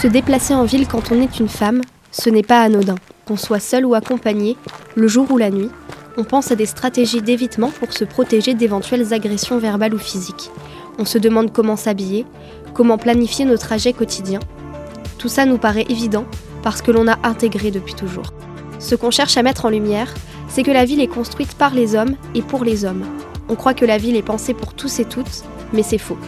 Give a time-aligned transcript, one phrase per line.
[0.00, 1.80] Se déplacer en ville quand on est une femme,
[2.12, 2.94] ce n'est pas anodin.
[3.26, 4.56] Qu'on soit seul ou accompagné,
[4.94, 5.70] le jour ou la nuit,
[6.16, 10.52] on pense à des stratégies d'évitement pour se protéger d'éventuelles agressions verbales ou physiques.
[11.00, 12.26] On se demande comment s'habiller,
[12.74, 14.38] comment planifier nos trajets quotidiens.
[15.18, 16.26] Tout ça nous paraît évident
[16.62, 18.32] parce que l'on a intégré depuis toujours.
[18.78, 20.14] Ce qu'on cherche à mettre en lumière,
[20.48, 23.04] c'est que la ville est construite par les hommes et pour les hommes.
[23.48, 25.42] On croit que la ville est pensée pour tous et toutes,
[25.72, 26.18] mais c'est faux.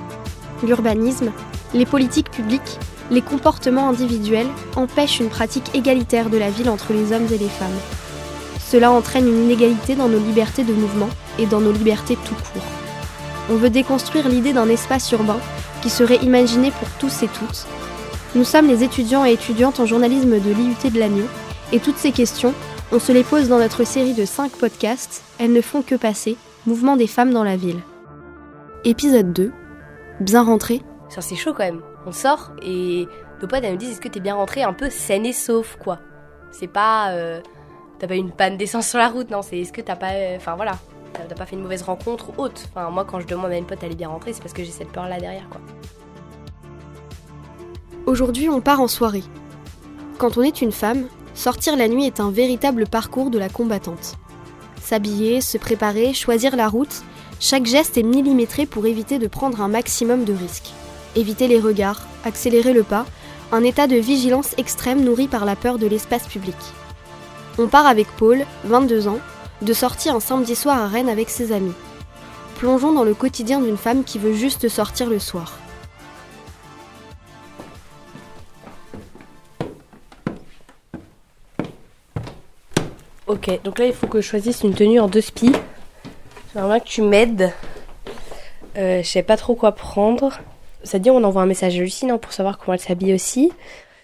[0.67, 1.31] L'urbanisme,
[1.73, 7.13] les politiques publiques, les comportements individuels empêchent une pratique égalitaire de la ville entre les
[7.13, 7.69] hommes et les femmes.
[8.59, 12.63] Cela entraîne une inégalité dans nos libertés de mouvement et dans nos libertés tout court.
[13.51, 15.41] On veut déconstruire l'idée d'un espace urbain
[15.83, 17.67] qui serait imaginé pour tous et toutes.
[18.37, 21.27] Nous sommes les étudiants et étudiantes en journalisme de l'IUT de Lannion
[21.73, 22.55] et toutes ces questions,
[22.93, 26.37] on se les pose dans notre série de 5 podcasts, elles ne font que passer,
[26.67, 27.81] Mouvement des femmes dans la ville.
[28.85, 29.51] Épisode 2,
[30.21, 31.81] bien rentré Ça c'est chaud quand même.
[32.07, 33.07] On sort et
[33.43, 35.77] nos potes elles nous disent est-ce que t'es bien rentré un peu saine et sauf
[35.77, 35.99] quoi?
[36.51, 37.41] C'est pas euh,
[37.99, 40.13] t'as pas eu une panne d'essence sur la route, non, c'est est-ce que t'as pas.
[40.13, 40.73] euh, Enfin voilà,
[41.13, 42.63] t'as pas fait une mauvaise rencontre ou autre.
[42.71, 44.65] Enfin, moi, quand je demande à une pote elle est bien rentrée, c'est parce que
[44.65, 45.61] j'ai cette peur là derrière, quoi.
[48.07, 49.23] Aujourd'hui, on part en soirée.
[50.19, 54.15] Quand on est une femme, sortir la nuit est un véritable parcours de la combattante.
[54.81, 57.03] S'habiller, se préparer, choisir la route,
[57.39, 60.73] chaque geste est millimétré pour éviter de prendre un maximum de risques.
[61.17, 63.05] Éviter les regards, accélérer le pas,
[63.53, 66.57] un état de vigilance extrême nourri par la peur de l'espace public.
[67.59, 69.19] On part avec Paul, 22 ans,
[69.63, 71.75] de sortir un samedi soir à Rennes avec ses amis.
[72.59, 75.59] Plongeons dans le quotidien d'une femme qui veut juste sortir le soir.
[83.27, 85.53] Ok, donc là il faut que je choisisse une tenue en deux spies.
[86.53, 87.53] J'aimerais que tu m'aides.
[88.77, 90.39] Euh, je sais pas trop quoi prendre.
[90.83, 93.53] Ça dit on envoie un message à Lucie non, pour savoir comment elle s'habille aussi.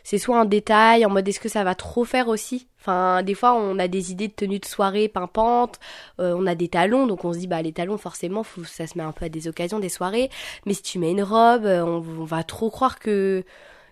[0.05, 2.69] C'est soit un détail en mode est-ce que ça va trop faire aussi?
[2.81, 5.81] Enfin des fois on a des idées de tenue de soirée pimpantes,
[6.21, 8.87] euh, on a des talons donc on se dit bah les talons forcément faut, ça
[8.87, 10.31] se met un peu à des occasions des soirées.
[10.65, 13.43] Mais si tu mets une robe, euh, on, on va trop croire que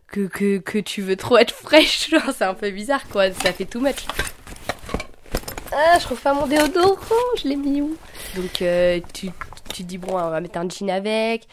[0.06, 2.10] que, que, que tu veux trop être fraîche.
[2.10, 4.06] Genre, c'est un peu bizarre quoi, ça fait too much.
[5.72, 6.96] Ah, je trouve pas mon déodorant,
[7.36, 7.96] je l'ai mis où?
[8.36, 9.30] Donc euh, tu,
[9.72, 11.48] tu te dis bon, on va mettre un jean avec.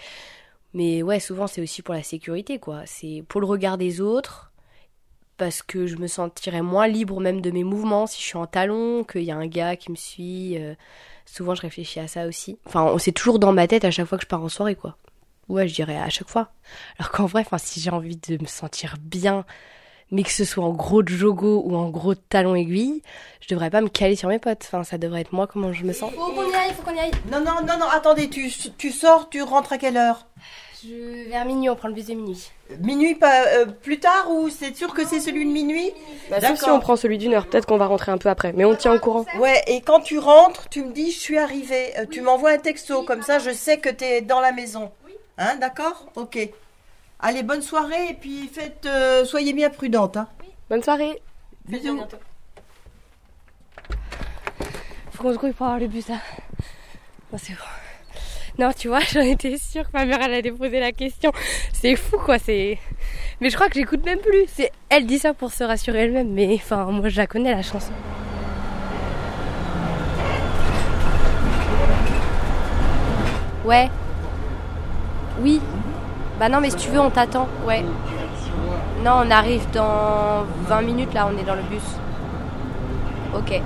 [0.74, 2.84] Mais ouais, souvent c'est aussi pour la sécurité quoi.
[2.86, 4.52] C'est pour le regard des autres.
[5.38, 8.46] Parce que je me sentirais moins libre même de mes mouvements si je suis en
[8.46, 10.56] talon, qu'il y a un gars qui me suit.
[10.58, 10.76] euh,
[11.26, 12.60] souvent je réfléchis à ça aussi.
[12.66, 14.98] Enfin, c'est toujours dans ma tête à chaque fois que je pars en soirée quoi.
[15.50, 16.52] Ouais, je dirais à chaque fois.
[16.98, 19.46] Alors qu'en vrai, enfin, si j'ai envie de me sentir bien,
[20.12, 23.02] mais que ce soit en gros de jogo ou en gros de talon aiguille,
[23.40, 24.64] je devrais pas me caler sur mes potes.
[24.66, 26.12] Enfin, ça devrait être moi comment je me sens.
[26.14, 27.12] Faut qu'on y aille, faut qu'on y aille.
[27.32, 30.28] Non, non, non, non, attendez, tu, tu sors, tu rentres à quelle heure?
[30.84, 31.30] Je...
[31.30, 32.50] Vers minuit, on prend le bus de minuit.
[32.80, 35.92] Minuit, pas euh, plus tard ou c'est sûr que c'est celui de minuit?
[36.30, 38.52] Bah, sauf si on prend celui d'une heure, peut-être qu'on va rentrer un peu après,
[38.54, 39.26] mais on tient au courant.
[39.38, 41.94] Ouais, et quand tu rentres, tu me dis je suis arrivée.
[42.00, 44.92] Euh, tu m'envoies un texto, comme ça je sais que tu es dans la maison.
[45.38, 46.08] Hein, d'accord?
[46.16, 46.38] Ok.
[47.24, 50.18] Allez, bonne soirée et puis faites, euh, soyez bien prudente.
[50.18, 50.28] Hein.
[50.70, 51.22] Bonne soirée.
[51.68, 52.02] Bisous.
[55.12, 56.18] Faut qu'on se grouille pour avoir le bus là.
[57.32, 57.60] Bon, c'est bon.
[58.58, 61.32] Non, tu vois, j'en étais sûre que ma mère elle allait poser la question.
[61.74, 62.80] C'est fou quoi, c'est.
[63.40, 64.46] Mais je crois que j'écoute même plus.
[64.48, 67.62] C'est elle dit ça pour se rassurer elle-même, mais enfin moi je la connais la
[67.62, 67.94] chanson.
[73.64, 73.92] Ouais.
[75.40, 75.62] Oui.
[76.42, 77.48] Bah non, mais si tu veux, on t'attend.
[77.68, 77.86] Ouais.
[79.06, 81.84] Non, on arrive dans 20 minutes là, on est dans le bus.
[83.36, 83.62] Ok.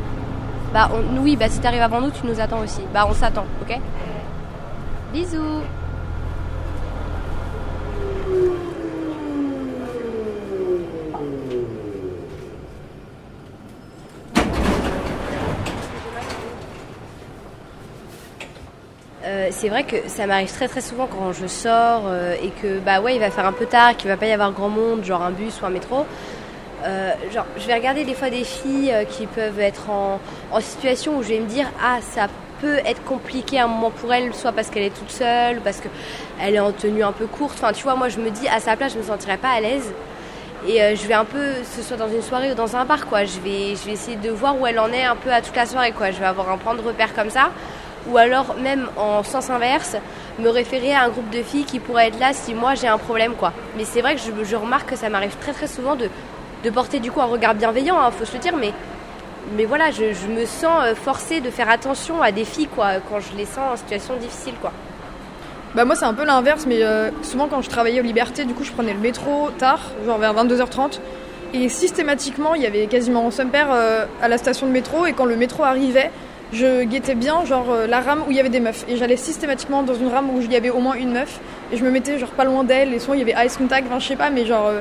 [0.73, 2.81] Bah on- oui, bah si t'arrives avant nous, tu nous attends aussi.
[2.93, 3.79] Bah on s'attend, ok?
[5.13, 5.61] Bisous.
[19.45, 22.79] Euh, c'est vrai que ça m'arrive très très souvent quand je sors euh, et que
[22.79, 25.03] bah ouais il va faire un peu tard, qu'il va pas y avoir grand monde,
[25.03, 26.05] genre un bus ou un métro.
[26.83, 30.19] Euh, genre je vais regarder des fois des filles qui peuvent être en,
[30.51, 32.27] en situation où je vais me dire ah ça
[32.61, 35.79] peut être compliqué à un moment pour elle, soit parce qu'elle est toute seule, parce
[35.79, 35.87] que
[36.41, 37.57] elle est en tenue un peu courte.
[37.61, 39.61] Enfin tu vois moi je me dis à sa place je me sentirais pas à
[39.61, 39.93] l'aise
[40.67, 43.25] et je vais un peu ce soit dans une soirée ou dans un bar quoi.
[43.25, 45.55] Je vais je vais essayer de voir où elle en est un peu à toute
[45.55, 46.11] la soirée quoi.
[46.11, 47.51] Je vais avoir un point de repère comme ça
[48.09, 49.97] ou alors même en sens inverse,
[50.39, 52.97] me référer à un groupe de filles qui pourrait être là si moi j'ai un
[52.97, 53.53] problème quoi.
[53.77, 56.09] Mais c'est vrai que je, remarque que ça m'arrive très très souvent de,
[56.71, 58.73] porter du coup un regard bienveillant, hein, faut se le dire, mais,
[59.55, 63.19] mais voilà, je, me sens euh, forcée de faire attention à des filles quoi, quand
[63.19, 64.71] je les sens en situation difficile quoi.
[65.75, 68.53] Bah moi c'est un peu l'inverse, mais euh, souvent quand je travaillais aux Libertés, du
[68.53, 70.99] coup je prenais le métro tard, genre vers 22h30,
[71.53, 75.13] et systématiquement il y avait quasiment son père euh, à la station de métro, et
[75.13, 76.11] quand le métro arrivait,
[76.53, 79.17] je guettais bien genre euh, la rame où il y avait des meufs, et j'allais
[79.17, 81.39] systématiquement dans une rame où il y avait au moins une meuf,
[81.71, 83.87] et je me mettais genre pas loin d'elle, et souvent il y avait ice contact,
[83.87, 84.71] enfin je sais pas, mais genre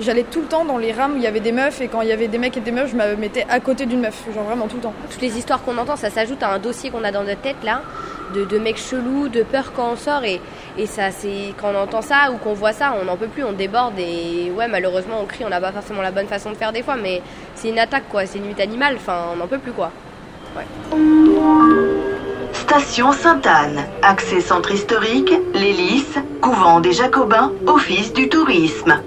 [0.00, 2.02] j'allais tout le temps dans les rames où il y avait des meufs, et quand
[2.02, 4.24] il y avait des mecs et des meufs, je me mettais à côté d'une meuf,
[4.34, 4.94] genre vraiment tout le temps.
[5.10, 7.62] Toutes les histoires qu'on entend, ça s'ajoute à un dossier qu'on a dans notre tête
[7.62, 7.82] là
[8.32, 10.24] de, mecs chelous, de peur quand on sort.
[10.24, 10.40] Et,
[10.78, 13.44] et ça, c'est quand on entend ça ou qu'on voit ça, on n'en peut plus,
[13.44, 13.98] on déborde.
[13.98, 16.82] Et ouais, malheureusement, on crie, on n'a pas forcément la bonne façon de faire des
[16.82, 17.22] fois, mais
[17.54, 18.96] c'est une attaque quoi, c'est une lutte animale.
[18.96, 19.90] Enfin, on n'en peut plus quoi.
[22.52, 29.00] Station Sainte-Anne, accès centre historique, l'hélice, couvent des Jacobins, office du tourisme.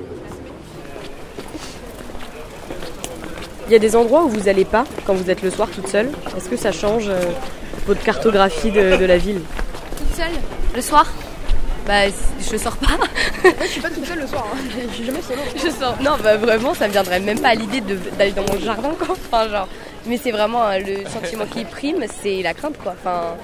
[3.67, 5.87] Il y a des endroits où vous n'allez pas quand vous êtes le soir toute
[5.87, 6.11] seule.
[6.37, 7.19] Est-ce que ça change euh,
[7.87, 9.41] votre cartographie de, la ville?
[9.97, 10.35] Toute seule?
[10.75, 11.07] Le soir?
[11.87, 12.07] Bah,
[12.39, 12.97] je sors pas.
[13.61, 14.57] je suis pas toute seule le soir, hein.
[14.89, 15.41] je suis jamais solo.
[15.55, 15.95] Je sors.
[16.01, 19.15] Non, bah vraiment, ça me viendrait même pas à l'idée d'aller dans mon jardin, quoi.
[19.31, 19.67] Enfin, genre.
[20.07, 22.93] Mais c'est vraiment euh, le sentiment qui prime, c'est la crainte, quoi.
[22.93, 23.35] Enfin,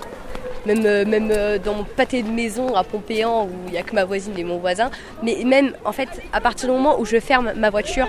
[0.66, 3.84] même, euh, même euh, dans mon pâté de maison à Pompéan où il n'y a
[3.84, 4.92] que ma voisine et mon voisin.
[5.24, 8.08] Mais même, en fait, à partir du moment où je ferme ma voiture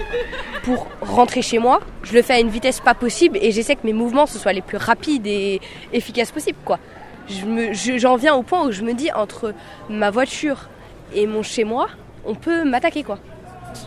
[0.65, 3.87] pour rentrer chez moi, je le fais à une vitesse pas possible et j'essaie que
[3.87, 5.61] mes mouvements ce soient les plus rapides et
[5.95, 6.79] efficaces possibles, quoi.
[7.29, 9.55] J'en viens au point où je me dis entre
[9.89, 10.69] ma voiture
[11.15, 11.89] et mon chez moi,
[12.27, 13.19] on peut m'attaquer, quoi.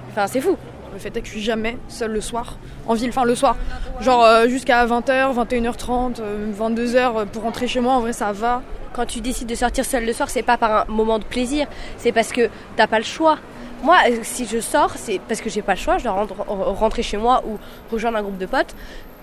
[0.09, 0.57] Enfin, c'est fou.
[0.95, 2.57] Le fait est que je suis jamais seule le soir
[2.87, 3.57] en ville, enfin le soir.
[3.99, 6.21] Genre euh, jusqu'à 20h, 21h30,
[6.57, 8.61] 22h pour rentrer chez moi, en vrai ça va.
[8.93, 11.67] Quand tu décides de sortir seule le soir, c'est pas par un moment de plaisir,
[11.97, 13.39] c'est parce que t'as pas le choix.
[13.85, 17.03] Moi, euh, si je sors, c'est parce que j'ai pas le choix, je dois rentrer
[17.03, 17.59] chez moi ou
[17.91, 18.75] rejoindre un groupe de potes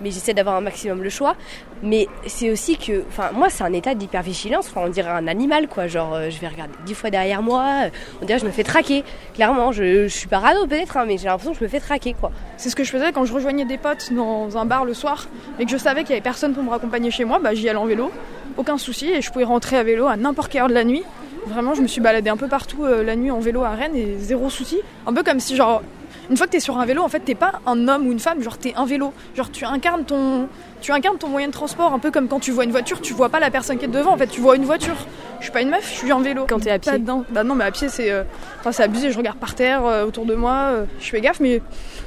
[0.03, 1.37] mais j'essaie d'avoir un maximum le choix.
[1.83, 4.69] Mais c'est aussi que, enfin, moi, c'est un état d'hypervigilance.
[4.69, 5.87] Enfin, on dirait un animal, quoi.
[5.87, 7.85] Genre, euh, je vais regarder dix fois derrière moi.
[7.85, 9.05] Euh, on dirait que je me fais traquer.
[9.35, 12.15] Clairement, je, je suis parano peut-être, hein, mais j'ai l'impression que je me fais traquer,
[12.19, 12.31] quoi.
[12.57, 15.27] C'est ce que je faisais quand je rejoignais des potes dans un bar le soir,
[15.59, 17.39] et que je savais qu'il y avait personne pour me raccompagner chez moi.
[17.39, 18.11] Bah, j'y allais en vélo,
[18.57, 21.05] aucun souci, et je pouvais rentrer à vélo à n'importe quelle heure de la nuit.
[21.47, 23.97] Vraiment, je me suis baladée un peu partout euh, la nuit en vélo à Rennes
[23.97, 24.79] et zéro souci.
[25.07, 25.83] Un peu comme si, genre,
[26.31, 28.13] une fois que tu es sur un vélo, en fait, t'es pas un homme ou
[28.13, 29.13] une femme, genre t'es un vélo.
[29.35, 30.49] Genre tu incarnes ton,
[30.81, 33.13] tu incarnes ton moyen de transport, un peu comme quand tu vois une voiture, tu
[33.13, 34.97] vois pas la personne qui est devant, en fait, tu vois une voiture.
[35.39, 36.47] Je suis pas une meuf, je suis en vélo.
[36.49, 36.93] Quand t'es à pied
[37.31, 38.23] Bah non, mais à pied, c'est euh,
[38.71, 41.61] c'est abusé, je regarde par terre, euh, autour de moi, euh, je fais gaffe, mais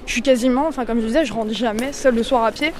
[0.05, 2.71] je suis quasiment, enfin, comme je disais, je rentre jamais seule le soir à pied.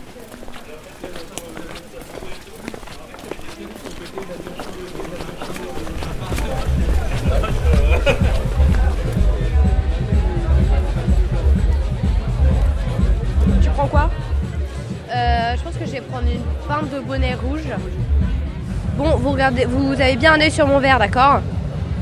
[19.45, 21.41] Regardez, vous avez bien un œil sur mon verre, d'accord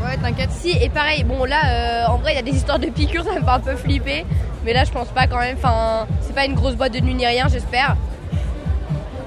[0.03, 0.51] Ouais, t'inquiète.
[0.51, 3.23] Si, et pareil, bon là, euh, en vrai, il y a des histoires de piqûres,
[3.33, 4.25] ça me fait un peu flipper.
[4.65, 5.57] Mais là, je pense pas quand même.
[5.57, 7.95] Enfin, c'est pas une grosse boîte de nuit ni rien, j'espère.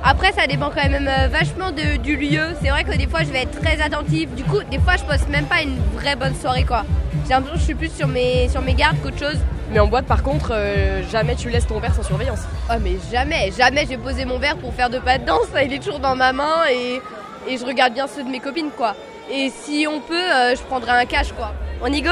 [0.03, 2.55] Après, ça dépend quand même euh, vachement de, du lieu.
[2.63, 4.35] C'est vrai que des fois, je vais être très attentive.
[4.35, 6.85] Du coup, des fois, je passe même pas une vraie bonne soirée, quoi.
[7.25, 9.39] J'ai l'impression que je suis plus sur mes, sur mes gardes qu'autre chose.
[9.73, 12.45] Mais en boîte, par contre, euh, jamais tu laisses ton verre sans surveillance.
[12.71, 15.49] Oh, mais jamais, jamais je vais poser mon verre pour faire de pas de danse.
[15.63, 17.01] Il est toujours dans ma main et,
[17.47, 18.95] et je regarde bien ceux de mes copines, quoi.
[19.31, 21.53] Et si on peut, euh, je prendrai un cash, quoi.
[21.83, 22.11] On y go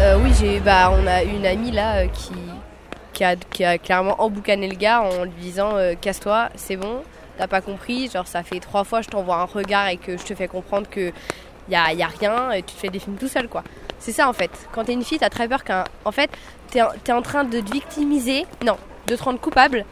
[0.00, 2.32] euh, Oui, j'ai, bah, on a une amie là qui,
[3.12, 7.02] qui, a, qui a clairement emboucané le gars en lui disant Casse-toi, c'est bon,
[7.36, 8.08] t'as pas compris.
[8.08, 10.88] Genre, ça fait trois fois je t'envoie un regard et que je te fais comprendre
[10.88, 11.12] que
[11.70, 13.62] y a, rien et tu te fais des films tout seul, quoi.
[13.98, 14.50] C'est ça en fait.
[14.72, 15.84] Quand t'es une fille, t'as très peur qu'un.
[16.04, 16.30] En fait,
[16.70, 19.84] t'es es en train de te victimiser, non, de te rendre coupable,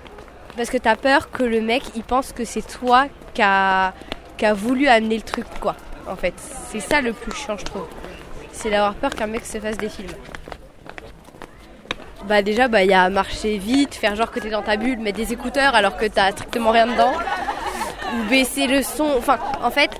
[0.56, 3.92] parce que t'as peur que le mec il pense que c'est toi qui a,
[4.36, 5.76] qui a voulu amener le truc, quoi.
[6.08, 6.34] En fait,
[6.70, 7.86] c'est ça le plus chiant, je trouve.
[8.52, 10.08] C'est d'avoir peur qu'un mec se fasse des films.
[12.24, 14.98] Bah déjà, bah il y a marcher vite, faire genre que t'es dans ta bulle,
[14.98, 17.12] mettre des écouteurs alors que t'as strictement rien dedans,
[18.28, 19.06] baisser le son.
[19.16, 19.90] Enfin, en fait,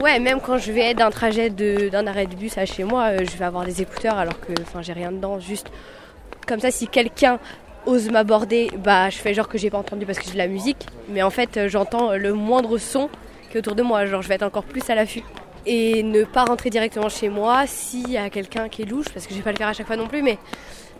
[0.00, 3.18] Ouais, même quand je vais d'un trajet d'un arrêt de bus à chez moi, euh,
[3.20, 5.38] je vais avoir des écouteurs alors que enfin j'ai rien dedans.
[5.38, 5.68] Juste
[6.48, 7.38] comme ça, si quelqu'un
[7.86, 10.46] ose m'aborder, bah je fais genre que j'ai pas entendu parce que j'ai de la
[10.46, 13.08] musique, mais en fait euh, j'entends le moindre son
[13.50, 14.06] qui est autour de moi.
[14.06, 15.22] Genre je vais être encore plus à l'affût.
[15.66, 19.26] Et ne pas rentrer directement chez moi s'il y a quelqu'un qui est louche, parce
[19.26, 20.38] que je vais pas le faire à chaque fois non plus, mais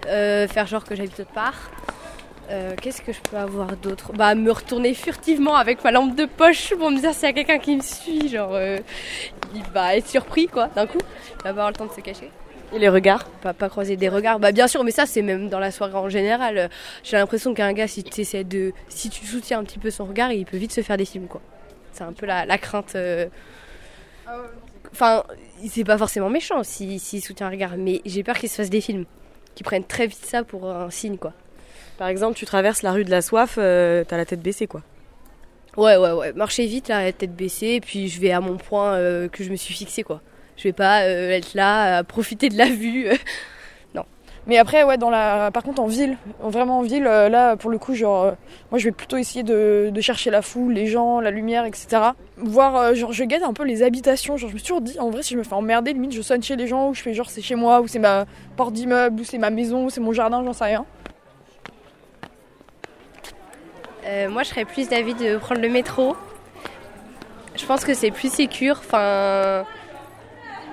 [0.07, 1.71] euh, faire genre que j'habite autre part.
[2.50, 4.12] Euh, qu'est-ce que je peux avoir d'autre?
[4.12, 7.33] Bah me retourner furtivement avec ma lampe de poche pour me dire s'il y a
[7.33, 8.59] quelqu'un qui me suit, genre
[9.55, 10.99] il va être surpris quoi d'un coup,
[11.38, 12.31] il va avoir le temps de se cacher.
[12.75, 14.40] Et les regards pas, pas croiser des regards.
[14.40, 16.69] Bah bien sûr, mais ça c'est même dans la soirée en général.
[17.02, 20.33] J'ai l'impression qu'un gars si tu de si tu soutiens un petit peu son regard,
[20.33, 21.40] il peut vite se faire des films quoi.
[21.93, 22.95] C'est un peu la, la crainte.
[22.97, 23.26] euh,
[24.93, 25.25] Enfin,
[25.69, 28.71] c'est pas forcément méchant s'il s'il soutient un regard, mais j'ai peur qu'il se fasse
[28.71, 29.04] des films.
[29.54, 31.33] Qui prennent très vite ça pour un signe, quoi.
[31.97, 34.83] Par exemple, tu traverses la rue de la soif, euh, t'as la tête baissée, quoi.
[35.76, 36.33] Ouais, ouais, ouais.
[36.33, 39.50] Marcher vite, là, la tête baissée, puis je vais à mon point euh, que je
[39.50, 40.21] me suis fixé, quoi.
[40.56, 43.08] Je vais pas euh, être là à profiter de la vue.
[44.46, 47.70] Mais après, ouais, dans la, par contre, en ville, vraiment en ville, euh, là, pour
[47.70, 48.32] le coup, genre, euh,
[48.70, 52.11] moi, je vais plutôt essayer de, chercher la foule, les gens, la lumière, etc.
[52.37, 54.37] Voir, genre, je guette un peu les habitations.
[54.37, 56.20] Genre, je me suis toujours dit, en vrai, si je me fais emmerder, limite, je
[56.20, 58.75] sonne chez les gens, ou je fais genre, c'est chez moi, ou c'est ma porte
[58.75, 60.84] d'immeuble, ou c'est ma maison, ou c'est mon jardin, j'en sais rien.
[64.28, 66.16] Moi, je serais plus d'avis de prendre le métro.
[67.56, 68.76] Je pense que c'est plus sécure.
[68.84, 69.64] Enfin.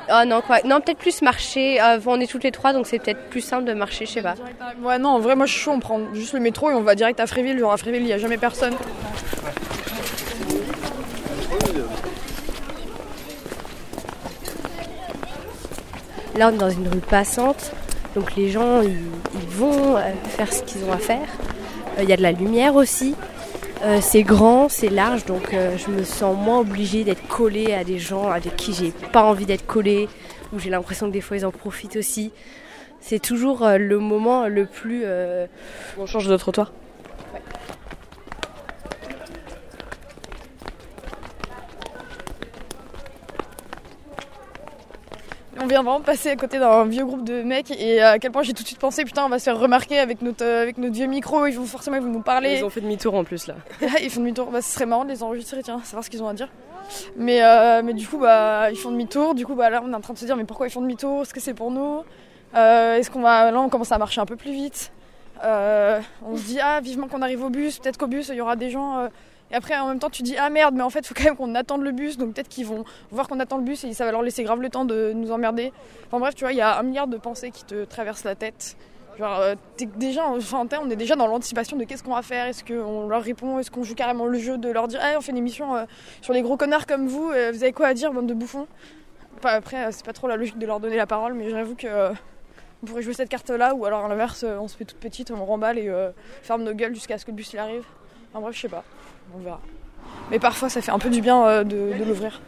[0.09, 0.59] Oh non, quoi.
[0.65, 1.81] Non, peut-être plus marcher.
[1.81, 4.21] Euh, on est toutes les trois, donc c'est peut-être plus simple de marcher, je sais
[4.21, 4.35] pas.
[4.81, 6.81] Ouais, non, en vrai, moi, je suis chaud, on prend juste le métro et on
[6.81, 7.59] va direct à Fréville.
[7.59, 8.73] Genre, à Fréville, il y a jamais personne.
[16.35, 17.71] Là, on est dans une rue passante,
[18.15, 18.97] donc les gens, ils,
[19.33, 21.27] ils vont euh, faire ce qu'ils ont à faire.
[21.97, 23.15] Euh, Il y a de la lumière aussi.
[23.83, 27.83] Euh, c'est grand, c'est large, donc euh, je me sens moins obligée d'être collée à
[27.83, 30.07] des gens avec qui j'ai pas envie d'être collée,
[30.53, 32.31] ou j'ai l'impression que des fois ils en profitent aussi.
[32.99, 35.01] C'est toujours euh, le moment le plus.
[35.05, 35.47] euh,
[35.97, 36.71] On change de trottoir.
[45.71, 48.51] Vraiment de passer à côté d'un vieux groupe de mecs et à quel point j'ai
[48.53, 50.93] tout de suite pensé, putain, on va se faire remarquer avec notre, euh, avec notre
[50.93, 52.57] vieux micro, ils vont forcément ils vont nous parler.
[52.57, 53.55] Ils ont fait demi-tour en plus, là.
[54.01, 54.51] ils font demi-tour.
[54.51, 56.49] Bah, ce serait marrant de les enregistrer, tiens, savoir ce qu'ils ont à dire.
[57.15, 59.33] Mais, euh, mais du coup, bah, ils font demi-tour.
[59.33, 60.81] Du coup, bah, là, on est en train de se dire, mais pourquoi ils font
[60.81, 61.21] demi-tour?
[61.21, 62.03] Est-ce que c'est pour nous?
[62.55, 63.49] Euh, Est-ce qu'on va.
[63.49, 64.91] Là, on commence à marcher un peu plus vite?
[65.43, 67.79] Euh, on se dit, ah, vivement qu'on arrive au bus.
[67.79, 69.07] Peut-être qu'au bus, il y aura des gens.
[69.51, 71.35] Et après, en même temps, tu dis, ah merde, mais en fait, faut quand même
[71.35, 72.17] qu'on attende le bus.
[72.17, 74.61] Donc peut-être qu'ils vont voir qu'on attend le bus et ça va leur laisser grave
[74.61, 75.73] le temps de nous emmerder.
[76.07, 78.35] Enfin bref, tu vois, il y a un milliard de pensées qui te traversent la
[78.35, 78.77] tête.
[79.19, 82.47] Genre, euh, t'es déjà, enfin, on est déjà dans l'anticipation de qu'est-ce qu'on va faire.
[82.47, 83.59] Est-ce qu'on leur répond?
[83.59, 85.83] Est-ce qu'on joue carrément le jeu de leur dire, ah, on fait une émission euh,
[86.21, 87.29] sur les gros connards comme vous.
[87.29, 88.67] euh, vous avez quoi à dire, bande de bouffons?
[89.43, 92.11] Après, euh, c'est pas trop la logique de leur donner la parole, mais j'avoue que
[92.83, 95.45] on pourrait jouer cette carte-là, ou alors à l'inverse, on se fait toute petite, on
[95.45, 95.91] remballe et
[96.41, 97.83] ferme nos gueules jusqu'à ce que le bus il arrive.
[98.31, 98.83] Enfin bref, je sais pas,
[99.35, 99.59] on verra.
[100.31, 102.41] Mais parfois, ça fait un peu du bien euh, de, l'ouvrir.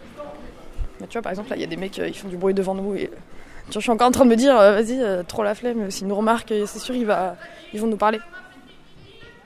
[0.99, 2.37] Bah, tu vois, par exemple, là, il y a des mecs, euh, ils font du
[2.37, 3.09] bruit devant nous et.
[3.71, 6.15] je suis encore en train de me dire, euh, vas-y, trop la flemme, s'ils nous
[6.15, 8.19] remarquent, c'est sûr, ils vont nous parler.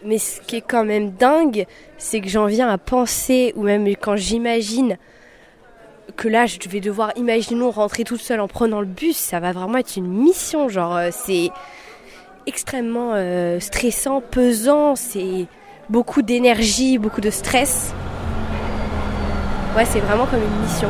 [0.03, 1.65] Mais ce qui est quand même dingue,
[1.97, 4.97] c'est que j'en viens à penser, ou même quand j'imagine
[6.15, 9.51] que là, je vais devoir, imaginons, rentrer toute seule en prenant le bus, ça va
[9.51, 10.69] vraiment être une mission.
[10.69, 11.49] Genre, c'est
[12.45, 13.13] extrêmement
[13.59, 15.47] stressant, pesant, c'est
[15.89, 17.93] beaucoup d'énergie, beaucoup de stress.
[19.75, 20.89] Ouais, c'est vraiment comme une mission.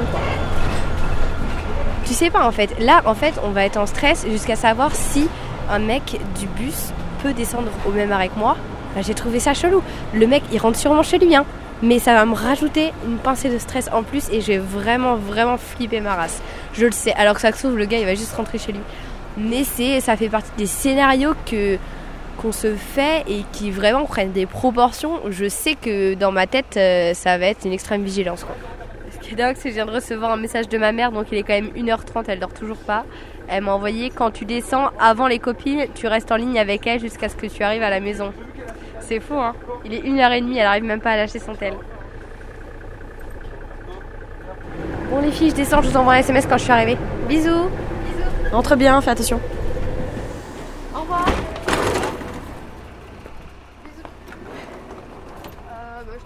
[2.05, 2.79] Tu sais pas, en fait.
[2.79, 5.27] Là, en fait, on va être en stress jusqu'à savoir si
[5.69, 8.55] un mec du bus peut descendre au même arrêt que moi.
[8.91, 9.81] Enfin, J'ai trouvé ça chelou.
[10.13, 11.45] Le mec, il rentre sûrement chez lui, hein.
[11.83, 15.15] Mais ça va me rajouter une pincée de stress en plus et je vais vraiment,
[15.15, 16.41] vraiment flipper ma race.
[16.73, 17.13] Je le sais.
[17.13, 18.81] Alors que ça se trouve, le gars, il va juste rentrer chez lui.
[19.37, 21.77] Mais c'est, ça fait partie des scénarios que
[22.37, 25.19] qu'on se fait et qui vraiment prennent des proportions.
[25.29, 28.43] Je sais que dans ma tête, euh, ça va être une extrême vigilance.
[28.43, 28.55] Quoi.
[29.11, 31.11] Ce qui est dingue, c'est que je viens de recevoir un message de ma mère,
[31.11, 33.05] donc il est quand même 1h30, elle dort toujours pas.
[33.47, 36.99] Elle m'a envoyé quand tu descends avant les copines, tu restes en ligne avec elle
[36.99, 38.33] jusqu'à ce que tu arrives à la maison.
[38.99, 39.53] C'est fou, hein
[39.85, 41.73] Il est 1h30, elle arrive même pas à lâcher son tel.
[45.09, 46.97] Bon les filles, je descends, je vous envoie un SMS quand je suis arrivée.
[47.27, 47.69] Bisous
[48.51, 49.39] Rentre bien, fais attention.
[50.95, 51.25] Au revoir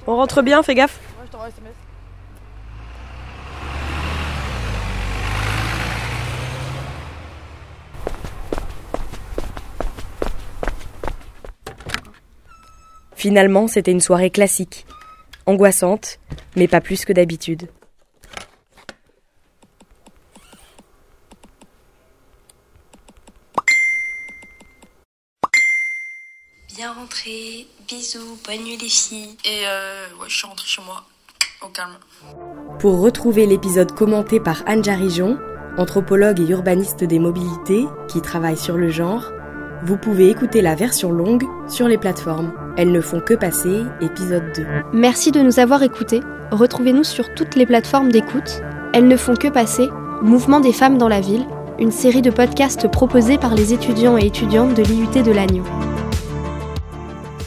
[0.08, 1.00] On rentre bien, fais gaffe.
[1.00, 1.74] Ouais, je t'envoie un SMS.
[13.22, 14.88] Finalement, c'était une soirée classique.
[15.46, 16.18] Angoissante,
[16.56, 17.70] mais pas plus que d'habitude.
[26.76, 29.36] Bien rentré, bisous, bonne nuit les filles.
[29.44, 31.04] Et euh, ouais, je suis rentrée chez moi,
[31.62, 31.98] au calme.
[32.80, 35.38] Pour retrouver l'épisode commenté par Anne Jarijon,
[35.78, 39.32] anthropologue et urbaniste des mobilités qui travaille sur le genre,
[39.84, 42.54] vous pouvez écouter la version longue sur les plateformes.
[42.78, 44.66] Elles ne font que passer, épisode 2.
[44.94, 46.22] Merci de nous avoir écoutés.
[46.52, 48.62] Retrouvez-nous sur toutes les plateformes d'écoute.
[48.94, 49.90] Elles ne font que passer.
[50.22, 51.46] Mouvement des femmes dans la ville,
[51.80, 55.64] une série de podcasts proposés par les étudiants et étudiantes de l'IUT de Lannion.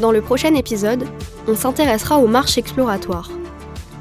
[0.01, 1.05] Dans le prochain épisode,
[1.47, 3.31] on s'intéressera aux marches exploratoires.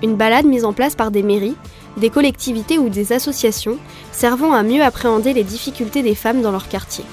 [0.01, 1.55] Une balade mise en place par des mairies,
[1.97, 3.77] des collectivités ou des associations
[4.11, 7.05] servant à mieux appréhender les difficultés des femmes dans leur quartier.